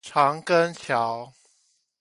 [0.03, 1.31] 長庚橋